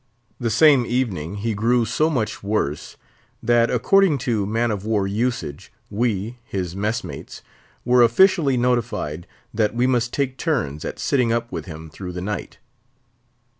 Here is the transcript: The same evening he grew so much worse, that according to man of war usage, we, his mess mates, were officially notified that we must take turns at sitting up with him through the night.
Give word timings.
The 0.39 0.49
same 0.49 0.83
evening 0.83 1.35
he 1.45 1.53
grew 1.53 1.85
so 1.85 2.09
much 2.09 2.41
worse, 2.41 2.97
that 3.43 3.69
according 3.69 4.17
to 4.25 4.47
man 4.47 4.71
of 4.71 4.83
war 4.83 5.05
usage, 5.05 5.71
we, 5.91 6.39
his 6.43 6.75
mess 6.75 7.03
mates, 7.03 7.43
were 7.85 8.01
officially 8.01 8.57
notified 8.57 9.27
that 9.53 9.75
we 9.75 9.85
must 9.85 10.11
take 10.11 10.37
turns 10.37 10.83
at 10.85 10.97
sitting 10.97 11.31
up 11.31 11.51
with 11.51 11.65
him 11.65 11.87
through 11.91 12.13
the 12.13 12.19
night. 12.21 12.57